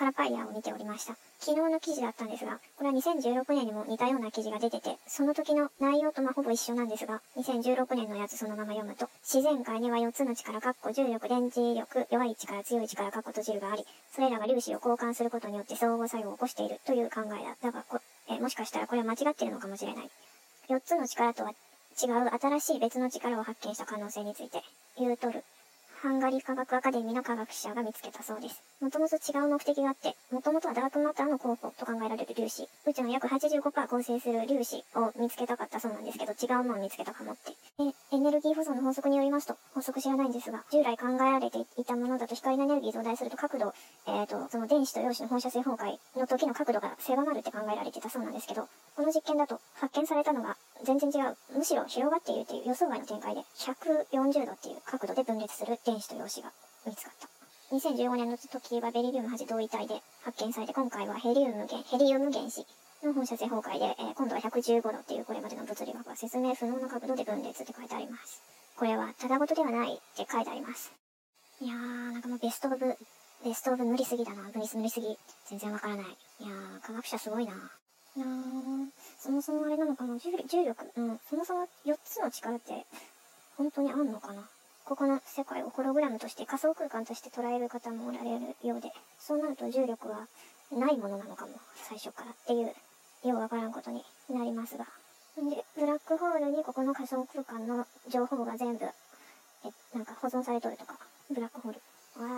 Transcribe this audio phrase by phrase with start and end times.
[0.00, 1.14] カラパイヤーを見ておりました。
[1.40, 17.56] 昨日の記事だったんですが、これは2016年にも似たような記事が出てて、その時の内容とまほぼ一緒なんですが、2016年のやつそのまま読むと、自然界には4つの力、かっこ重力、電磁力、弱い力、強い力、かっこ閉じるがあり、それらが粒子を交換することによって相互作用を起こしているという考えだ。
[17.60, 20.10] だがこ、えもしかしたらこれは間違ってるのかもしれない。
[20.70, 24.62] 4つの力とは違う新しい別の力を発見した可能性について
[24.96, 25.44] 言うとる。
[26.02, 28.62] ハンガリー科学アカデミーの科学者が見つけたそうです。
[28.80, 37.52] もともと違う目的があって、もともとはダークマターの候補と考えられる粒子、宇宙の約85%構成する粒子を見つけたかったそうなんですけど、違うものを見つけたかもって。
[38.12, 43.74] エネルギー保存の法則によりますと、法則知らないんですが、従来考えられていたものだと光のエネルギー増大すると角度、
[44.30, 56.52] と、その電子と陽子の放射性崩壊の時の角度が狭まるって考えられてたそうなんですけど、この実験だと発見されたのが全然違う、むしろ広がっているという予想外の展開で、140度っていう角度で分裂する電子と陽子が
[56.86, 57.28] 見つかった。
[57.74, 62.66] 2015年の時はベリリウム8同位体で発見されて、今回はヘリウム原、ヘリウム原子
[63.02, 68.42] の放射性崩壊で、えー、今度は115度っていうこれまでの物理学は説明不能な角度で分裂って書いてあります。
[68.76, 70.92] これはただごとではないって書いてあります。
[71.60, 72.96] いやー、なんかもうベストオブ、
[73.44, 74.42] ベストオブ無理すぎだな。
[74.54, 75.16] 無理無理すぎ。
[75.46, 76.04] 全然わからない。
[76.04, 77.52] いやー、科学者すごいな。
[78.16, 78.86] いやー、
[79.18, 82.84] そもそもあれなのかな重重力、うん、そもそも4つの力って
[83.56, 84.48] 本当にあんのかな
[84.84, 90.26] ここの世界をホログラムとして仮想空間として捉える方もおられるようで、そうなると重力は
[90.72, 92.74] ないものなのかも、最初からっていう、
[93.28, 94.86] ようわからんことになりますが。
[95.36, 98.88] で、ブラックホールにここの仮想空間の情報が全部、え、
[99.94, 100.98] なんか保存されとるとか、
[101.32, 101.80] ブラックホール。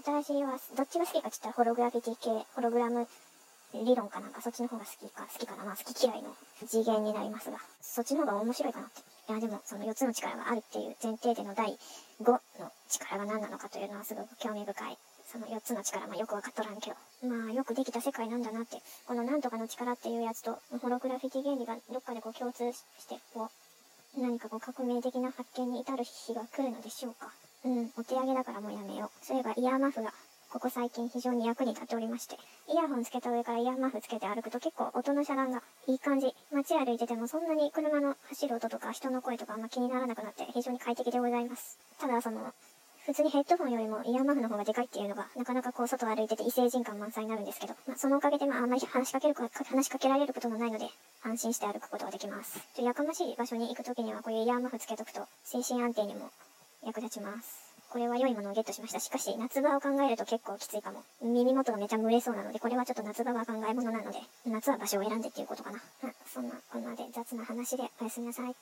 [0.00, 3.06] 私は、どっちが好きかって言ったらホログラフィティ系、ホログラム
[3.74, 6.34] 理論かなんかそっちの方が好きか、好きかな、まあ好き嫌いの
[6.66, 9.00] 次元になりますが、そっちの方が面白いかなって。
[9.28, 11.76] いや、でもその4つの力があるっていう前提での第
[12.22, 12.40] 5の
[12.88, 14.96] 力が何なのかというのはすごく興味深い。
[15.30, 16.96] その4つの力、まあよくわかっとらんけど。
[17.28, 23.50] まあよくできた世界なんだなって、このなんとかの力っていうやつと、ホログラフィティ原理がどっかでこう共通して、こ
[24.16, 27.30] う、何かこう革命的な発見に至る日が来るのでしょうか。
[28.10, 29.24] うん、お手上げだからもうやめよう。
[29.24, 30.12] そういえばイヤーマフが
[30.50, 32.36] ここ最近非常に役に立っておりまして、
[32.68, 36.34] イヤホンつけた上からイヤーマフつけて歩くと結構音の遮断がいい感じ。
[36.52, 41.78] 街歩いててもそんなに車の走る音とか人の声とかあんま気にならなくなって非常に快適でございます。
[42.00, 42.52] ただその、
[43.06, 50.86] 普通にヘッドホンよりもイヤーマフの方がでかいっていうのが、なかなかこう外歩いてて異星人感満載になるんですけど、まあ、そのおかげでまああんまり話しかけるか、話しかけられることもないので、
[51.22, 52.58] 安心して歩くことができます。
[52.76, 56.30] やかましい場所に行くときにはこういうイヤーマフつけとくと、精神安定にも
[56.84, 57.69] 役立ちます。
[57.90, 59.00] これは良いものをゲットしました。
[59.00, 61.02] しかし、夏場を考えると結構きついかも。
[61.22, 65.80] 耳元がめちゃ蒸れそうなので、これはちょっと夏場は考え物なので、夏は場所を選んでっていうことかな。
[66.32, 68.54] そんなこんなで雑な話でおやすみなさい。